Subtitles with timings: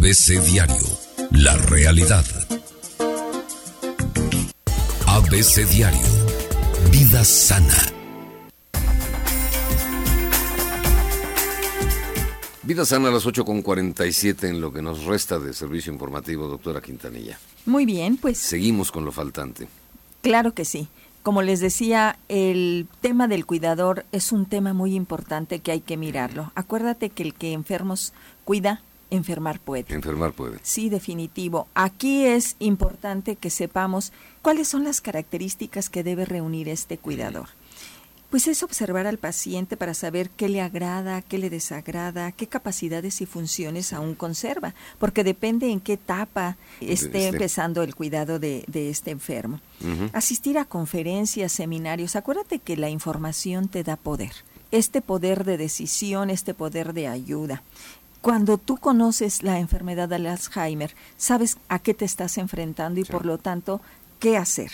[0.00, 0.86] ABC Diario,
[1.32, 2.24] la realidad.
[5.06, 6.00] ABC Diario,
[6.90, 7.76] vida sana.
[12.62, 17.38] Vida sana a las 8.47 en lo que nos resta de servicio informativo, doctora Quintanilla.
[17.66, 18.38] Muy bien, pues.
[18.38, 19.68] Seguimos con lo faltante.
[20.22, 20.88] Claro que sí.
[21.22, 25.98] Como les decía, el tema del cuidador es un tema muy importante que hay que
[25.98, 26.52] mirarlo.
[26.54, 28.14] Acuérdate que el que enfermos
[28.46, 29.92] cuida, enfermar puede.
[29.92, 30.58] Enfermar puede.
[30.62, 31.68] Sí, definitivo.
[31.74, 34.12] Aquí es importante que sepamos
[34.42, 37.48] cuáles son las características que debe reunir este cuidador.
[38.30, 43.20] Pues es observar al paciente para saber qué le agrada, qué le desagrada, qué capacidades
[43.20, 49.10] y funciones aún conserva, porque depende en qué etapa esté empezando el cuidado de, este
[49.10, 49.60] enfermo.
[50.12, 54.32] Asistir a conferencias, seminarios, acuérdate que la información te da poder,
[54.70, 57.64] este poder de decisión, este poder de ayuda.
[58.20, 63.24] Cuando tú conoces la enfermedad de Alzheimer, sabes a qué te estás enfrentando y por
[63.24, 63.80] lo tanto
[64.18, 64.70] qué hacer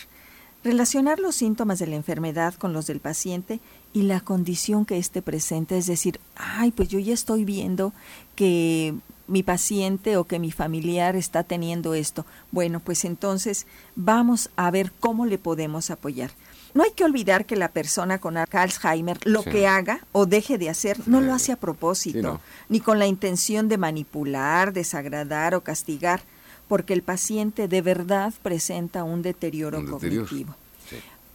[0.67, 3.61] Relacionar los síntomas de la enfermedad con los del paciente
[3.93, 7.93] y la condición que éste presenta, es decir, ay, pues yo ya estoy viendo
[8.35, 8.93] que
[9.29, 12.27] mi paciente o que mi familiar está teniendo esto.
[12.51, 16.33] Bueno, pues entonces vamos a ver cómo le podemos apoyar.
[16.77, 20.69] No hay que olvidar que la persona con Alzheimer lo que haga o deje de
[20.69, 26.21] hacer no lo hace a propósito, ni con la intención de manipular, desagradar o castigar
[26.69, 30.55] porque el paciente de verdad presenta un deterioro cognitivo.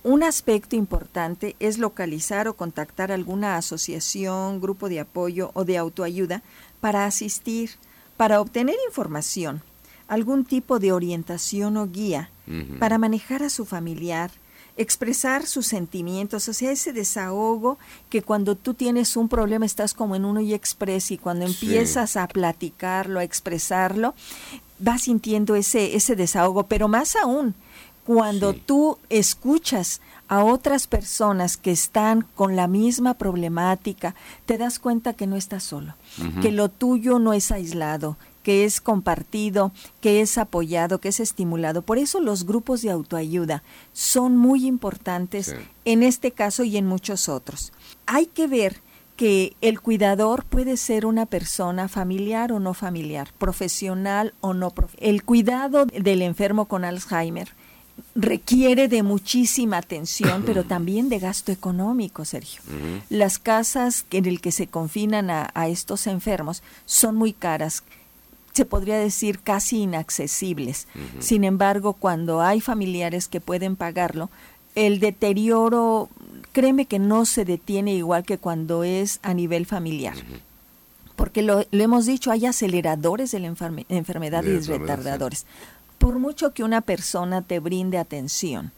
[0.03, 6.43] Un aspecto importante es localizar o contactar alguna asociación, grupo de apoyo o de autoayuda
[6.81, 7.71] para asistir,
[8.15, 9.63] para obtener información,
[10.07, 12.29] algún tipo de orientación o guía
[12.79, 14.29] para manejar a su familiar,
[14.77, 17.77] expresar sus sentimientos, o sea, ese desahogo
[18.09, 22.17] que cuando tú tienes un problema estás como en uno y express y cuando empiezas
[22.17, 24.15] a platicarlo, a expresarlo,
[24.79, 27.53] vas sintiendo ese, ese desahogo, pero más aún,
[28.05, 34.15] cuando tú escuchas a otras personas que están con la misma problemática,
[34.45, 35.95] te das cuenta que no estás solo,
[36.41, 41.81] que lo tuyo no es aislado, que es compartido, que es apoyado, que es estimulado.
[41.81, 43.63] Por eso los grupos de autoayuda
[43.93, 47.73] son muy importantes en este caso y en muchos otros.
[48.05, 48.81] Hay que ver
[49.15, 55.09] que el cuidador puede ser una persona familiar o no familiar, profesional o no profesional.
[55.09, 57.49] El cuidado del enfermo con Alzheimer
[58.15, 62.61] requiere de muchísima atención, pero también de gasto económico, Sergio.
[63.09, 67.83] Las casas en el que se confinan a, estos enfermos son muy caras
[68.53, 70.87] se podría decir casi inaccesibles.
[71.19, 74.29] Sin embargo, cuando hay familiares que pueden pagarlo,
[74.75, 76.09] el deterioro
[76.51, 80.15] créeme que no se detiene igual que cuando es a nivel familiar.
[81.15, 85.45] Porque lo, hemos dicho, hay aceleradores de la enfermedad y retardadores.
[85.97, 88.71] Por mucho que una persona te brinde atención,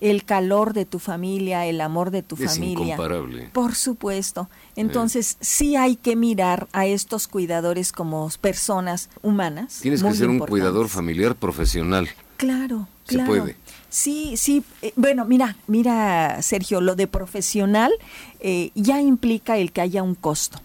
[0.00, 2.94] el calor de tu familia, el amor de tu es familia.
[2.94, 3.50] Incomparable.
[3.52, 4.48] Por supuesto.
[4.76, 9.80] Entonces, sí hay que mirar a estos cuidadores como personas humanas.
[9.82, 12.08] Tienes que ser un cuidador familiar profesional.
[12.36, 13.32] Claro, claro.
[13.34, 13.56] Se puede.
[13.90, 14.64] Sí, sí.
[14.82, 17.92] Eh, bueno, mira, mira, Sergio, lo de profesional
[18.40, 20.60] eh, ya implica el que haya un costo.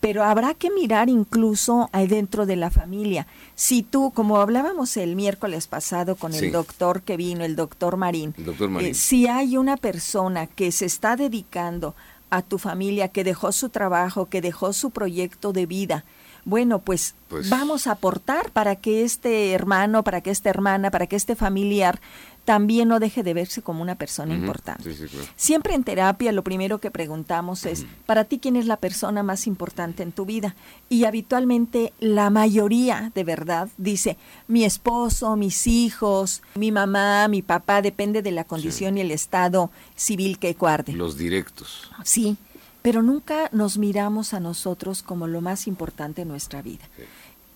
[0.00, 3.26] Pero habrá que mirar incluso ahí dentro de la familia.
[3.54, 8.34] Si tú, como hablábamos el miércoles pasado con el doctor que vino, el doctor Marín,
[8.80, 11.94] eh, si hay una persona que se está dedicando
[12.30, 16.04] a tu familia, que dejó su trabajo, que dejó su proyecto de vida,
[16.44, 21.06] bueno, pues, pues, vamos a aportar para que este hermano, para que esta hermana, para
[21.06, 22.00] que este familiar
[22.44, 24.92] también no deje de verse como una persona importante.
[25.36, 29.46] Siempre en terapia lo primero que preguntamos es, para ti, ¿quién es la persona más
[29.46, 30.56] importante en tu vida?
[30.88, 34.16] Y habitualmente la mayoría, de verdad, dice,
[34.48, 39.70] mi esposo, mis hijos, mi mamá, mi papá, depende de la condición y el estado
[39.94, 40.92] civil que guarde.
[40.94, 41.90] Los directos.
[42.02, 42.36] Sí,
[42.82, 46.84] pero nunca nos miramos a nosotros como lo más importante en nuestra vida.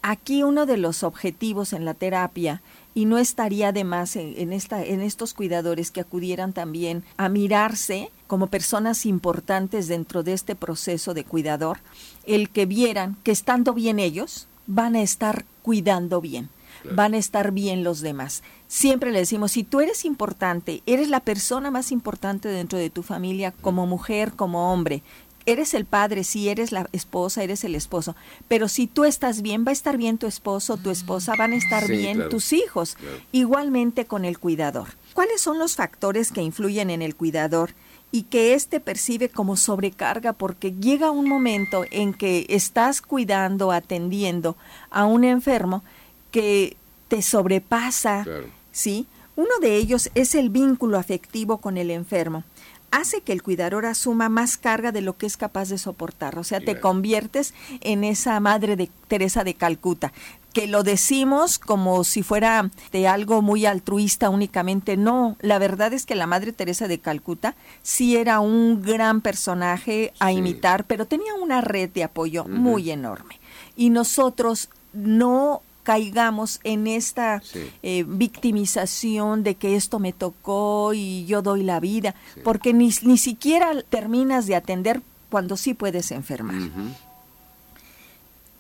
[0.03, 2.63] Aquí uno de los objetivos en la terapia
[2.95, 8.11] y no estaría de más en, esta, en estos cuidadores que acudieran también a mirarse
[8.29, 11.79] como personas importantes dentro de este proceso de cuidador,
[12.25, 16.51] el que vieran que estando bien ellos, van a estar cuidando bien,
[16.93, 18.43] van a estar bien los demás.
[18.69, 23.03] Siempre le decimos, si tú eres importante, eres la persona más importante dentro de tu
[23.03, 25.03] familia, como mujer, como hombre,
[25.47, 28.15] eres el padre, si eres la esposa, eres el esposo,
[28.49, 31.57] pero si tú estás bien, va a estar bien tu esposo, tu esposa, van a
[31.57, 32.97] estar bien tus hijos,
[33.33, 34.89] igualmente con el cuidador.
[35.15, 37.71] ¿Cuáles son los factores que influyen en el cuidador
[38.13, 44.57] y que éste percibe como sobrecarga porque llega un momento en que estás cuidando, atendiendo
[44.91, 45.83] a un enfermo
[46.31, 46.77] que
[47.09, 48.25] te sobrepasa,
[48.73, 49.07] ¿sí?
[49.37, 52.45] Uno de ellos es el vínculo afectivo con el enfermo
[52.91, 56.39] hace que el cuidador asuma más carga de lo que es capaz de soportar.
[56.39, 60.13] O sea, te conviertes en esa madre de Teresa de Calcuta,
[60.53, 64.97] que lo decimos como si fuera de algo muy altruista únicamente.
[64.97, 70.15] No, la verdad es que la madre Teresa de Calcuta sí era un gran personaje
[70.19, 73.39] a imitar, pero tenía una red de apoyo muy enorme.
[73.77, 77.41] Y nosotros no caigamos en esta
[77.85, 83.17] eh, victimización de que esto me tocó y yo doy la vida, porque ni, ni
[83.17, 85.01] siquiera terminas de atender
[85.31, 86.61] cuando sí puedes enfermar.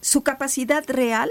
[0.00, 1.28] Su capacidad real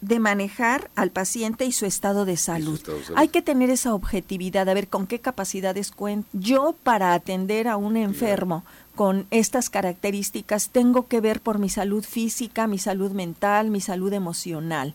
[0.00, 2.80] de manejar al paciente y su estado de salud.
[3.16, 6.28] Hay que tener esa objetividad, a ver con qué capacidades cuento.
[6.32, 8.64] Yo para atender a un enfermo
[8.94, 14.12] con estas características tengo que ver por mi salud física, mi salud mental, mi salud
[14.12, 14.94] emocional.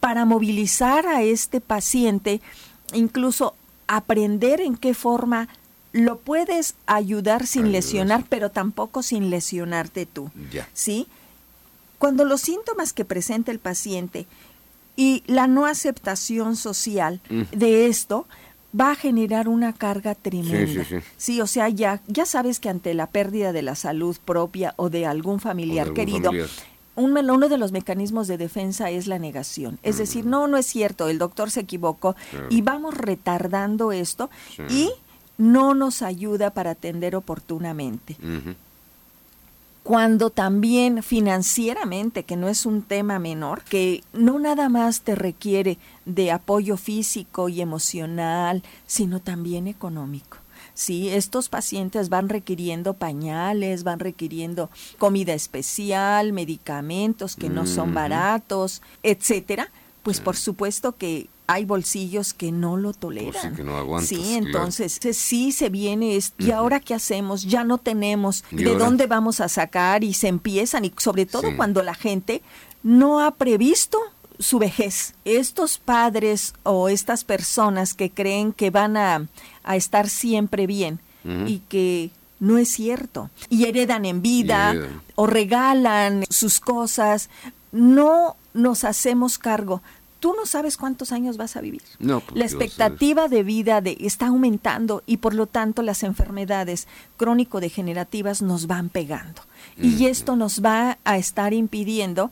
[0.00, 2.40] Para movilizar a este paciente,
[2.92, 3.54] incluso
[3.86, 5.48] aprender en qué forma
[5.92, 10.30] lo puedes ayudar sin lesionar, pero tampoco sin lesionarte tú.
[10.72, 11.06] ¿Sí?
[12.04, 14.26] Cuando los síntomas que presenta el paciente
[14.94, 18.26] y la no aceptación social de esto
[18.78, 20.84] va a generar una carga tremenda.
[21.16, 24.90] Sí, o sea, ya, ya sabes que ante la pérdida de la salud propia o
[24.90, 26.30] de algún familiar querido,
[26.94, 29.78] Un, uno de los mecanismos de defensa es la negación.
[29.82, 32.16] Es decir, no, no es cierto, el doctor se equivocó
[32.50, 34.28] y vamos retardando esto
[34.68, 34.90] y
[35.38, 38.18] no nos ayuda para atender oportunamente
[39.84, 45.78] cuando también financieramente, que no es un tema menor, que no nada más te requiere
[46.06, 50.38] de apoyo físico y emocional, sino también económico.
[50.72, 58.80] Sí, estos pacientes van requiriendo pañales, van requiriendo comida especial, medicamentos que no son baratos,
[59.02, 59.70] etcétera.
[60.02, 63.56] Pues por supuesto que hay bolsillos que no lo toleran.
[64.02, 67.42] sí, entonces sí se viene, es, ¿y ahora qué hacemos?
[67.42, 70.04] Ya no tenemos, ¿de dónde vamos a sacar?
[70.04, 72.42] Y se empiezan, y sobre todo cuando la gente
[72.82, 73.98] no ha previsto
[74.38, 75.14] su vejez.
[75.24, 79.26] Estos padres o estas personas que creen que van a,
[79.74, 81.00] estar siempre bien
[81.46, 82.10] y que
[82.40, 83.30] no es cierto.
[83.48, 84.74] Y heredan en vida
[85.14, 87.30] o regalan sus cosas.
[87.72, 89.82] No nos hacemos cargo
[90.24, 91.82] tú no sabes cuántos años vas a vivir.
[91.98, 96.88] No, pues, la expectativa de vida de, está aumentando y por lo tanto las enfermedades
[97.18, 99.42] crónico-degenerativas nos van pegando.
[99.76, 102.30] Y esto nos va a estar impidiendo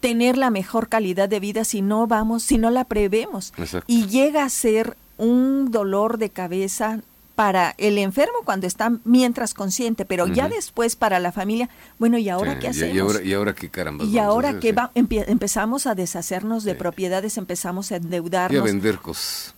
[0.00, 3.52] tener la mejor calidad de vida si no vamos, si no la prevemos.
[3.86, 7.02] Y llega a ser un dolor de cabeza
[7.38, 12.28] para el enfermo cuando está mientras consciente, pero ya después para la familia, bueno, ¿y
[12.28, 12.96] ahora qué hacemos?
[12.96, 14.04] Y ahora, y ahora qué caramba.
[14.04, 18.56] Y ahora que empezamos a deshacernos de propiedades, empezamos a endeudarnos.
[18.56, 19.54] Y a vender cosas.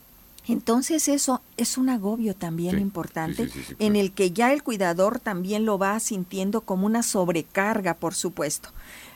[0.47, 3.49] Entonces eso es un agobio también importante
[3.79, 8.69] en el que ya el cuidador también lo va sintiendo como una sobrecarga, por supuesto.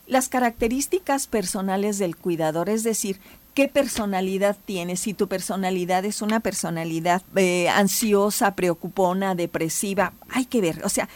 [0.06, 3.20] Las características personales del cuidador, es decir,
[3.54, 10.60] qué personalidad tienes, si tu personalidad es una personalidad eh, ansiosa, preocupona, depresiva, hay que
[10.60, 11.08] ver, o sea,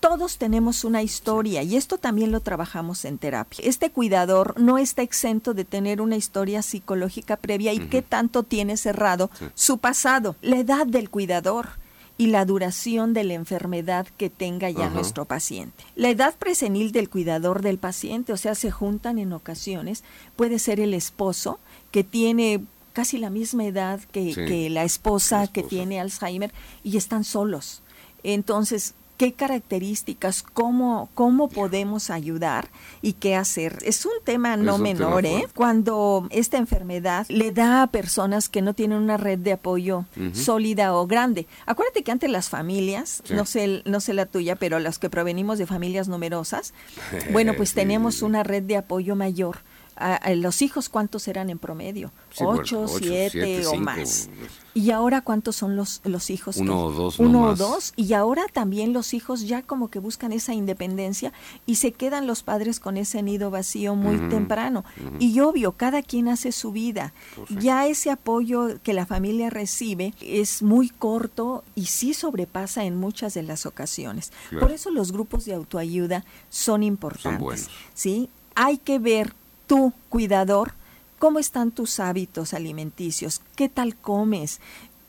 [0.00, 3.64] todos tenemos una historia y esto también lo trabajamos en terapia.
[3.64, 8.76] Este cuidador no está exento de tener una historia psicológica previa y qué tanto tiene
[8.76, 11.70] cerrado su pasado, la edad del cuidador
[12.18, 15.84] y la duración de la enfermedad que tenga ya nuestro paciente.
[15.96, 20.02] La edad presenil del cuidador del paciente, o sea, se juntan en ocasiones,
[20.34, 21.58] puede ser el esposo
[21.90, 27.82] que tiene casi la misma edad que, la, esposa que tiene Alzheimer y están solos.
[28.22, 32.68] Entonces, qué características, cómo, cómo podemos ayudar
[33.02, 33.78] y qué hacer.
[33.82, 35.46] Es un tema no menor, ¿eh?
[35.54, 40.94] Cuando esta enfermedad le da a personas que no tienen una red de apoyo sólida
[40.94, 41.46] o grande.
[41.66, 45.58] Acuérdate que antes las familias, no sé, no sé la tuya, pero las que provenimos
[45.58, 46.74] de familias numerosas,
[47.32, 49.58] bueno, pues tenemos una red de apoyo mayor
[49.96, 54.28] a, los hijos cuántos eran en promedio, ocho, siete, o más.
[54.74, 56.58] Y ahora cuántos son los, los hijos.
[56.58, 57.18] Uno o dos.
[57.18, 57.94] Uno o dos.
[57.96, 61.32] Y ahora también los hijos ya como que buscan esa independencia
[61.64, 64.84] y se quedan los padres con ese nido vacío muy temprano.
[65.18, 67.14] Y obvio, cada quien hace su vida.
[67.34, 72.96] Pues ya ese apoyo que la familia recibe es muy corto y sí sobrepasa en
[72.96, 74.30] muchas de las ocasiones.
[74.60, 77.70] Por eso los grupos de autoayuda son importantes.
[77.94, 78.28] ¿sí?
[78.54, 79.34] Hay que ver
[79.66, 80.74] tú, cuidador,
[81.18, 84.60] cómo están tus hábitos alimenticios, qué tal comes,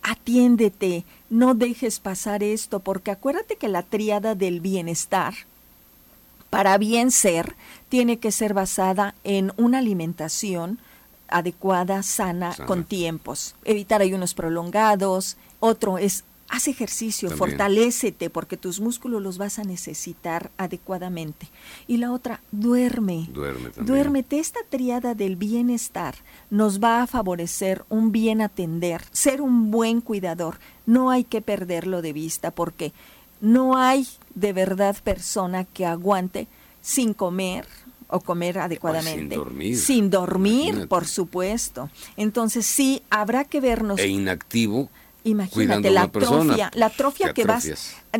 [0.02, 5.34] atiéndete, no dejes pasar esto, porque acuérdate que la tríada del bienestar,
[6.50, 7.56] para bien ser,
[7.90, 10.80] tiene que ser basada en una alimentación
[11.28, 13.56] adecuada, sana, con tiempos.
[13.66, 15.36] Evitar ayunos prolongados.
[15.60, 21.50] Otro es haz ejercicio, fortalécete porque tus músculos los vas a necesitar adecuadamente.
[21.88, 23.28] Y la otra, duerme.
[23.32, 24.40] Duerme Duérmete.
[24.40, 26.16] Esta triada del bienestar
[26.50, 30.60] nos va a favorecer un bien atender, ser un buen cuidador.
[30.86, 32.94] No hay que perderlo de vista porque
[33.42, 36.48] no hay de verdad persona que aguante
[36.82, 37.68] sin comer
[38.10, 39.36] o comer adecuadamente.
[39.36, 39.78] sin dormir.
[39.78, 41.90] Sin dormir, por supuesto.
[42.16, 44.00] Entonces sí, habrá que vernos.
[44.00, 44.90] E inactivo
[45.24, 47.68] Imagínate la atrofia, la atrofia que vas,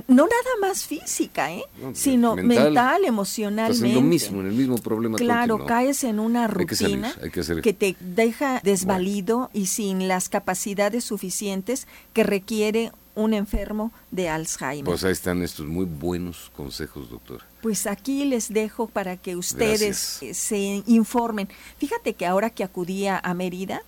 [0.08, 1.64] no nada más física, ¿eh?
[1.94, 3.94] sino mental, emocionalmente.
[3.94, 5.18] lo mismo, en el mismo problema.
[5.18, 12.24] Claro, caes en una rutina que, te deja desvalido y sin las capacidades suficientes que
[12.24, 14.86] requiere un enfermo de Alzheimer.
[14.86, 17.42] Pues ahí están estos muy buenos consejos, doctor.
[17.68, 21.50] Pues aquí les dejo para que ustedes eh, se informen.
[21.78, 23.82] Fíjate que ahora que acudía a Mérida,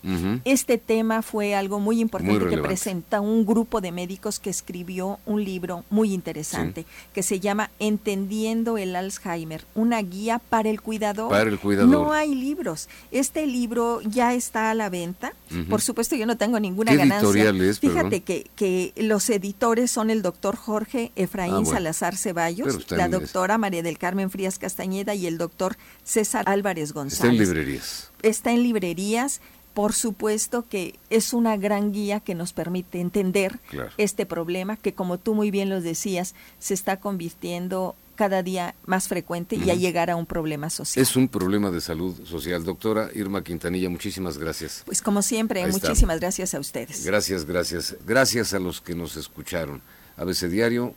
[0.44, 5.46] este tema fue algo muy importante que presenta un grupo de médicos que escribió un
[5.46, 11.30] libro muy interesante que se llama Entendiendo el Alzheimer, una guía para el cuidador.
[11.30, 11.90] Para el cuidador.
[11.90, 12.90] No hay libros.
[13.12, 15.32] Este libro ya está a la venta.
[15.70, 17.54] Por supuesto, yo no tengo ninguna ganancia.
[17.80, 23.58] Fíjate que, que los editores son el doctor Jorge Efraín ah, Salazar Ceballos, la doctora
[23.58, 27.14] María del Carmen Frías Castañeda y el doctor César Álvarez González.
[27.14, 28.12] Está en librerías.
[28.22, 29.42] Está en librerías.
[29.74, 33.60] Por supuesto que es una gran guía que nos permite entender
[33.98, 39.08] este problema que, como tú muy bien lo decías, se está convirtiendo cada día más
[39.08, 41.02] frecuente y a llegar a un problema social.
[41.02, 42.66] Es un problema de salud social.
[42.66, 44.82] Doctora Irma Quintanilla, muchísimas gracias.
[44.86, 47.06] Pues como siempre, muchísimas gracias a ustedes.
[47.06, 47.96] Gracias, gracias.
[48.06, 49.82] Gracias a los que nos escucharon.
[50.18, 50.94] ABC Diario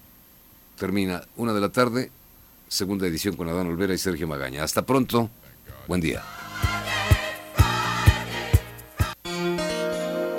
[0.76, 2.10] termina una de la tarde,
[2.72, 4.64] segunda edición con Adán Olvera y Sergio Magaña.
[4.64, 5.30] Hasta pronto.
[5.86, 6.22] Buen día.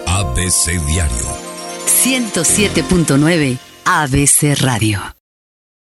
[0.07, 1.25] ABC Diario.
[1.85, 5.22] 107.9 ABC Radio.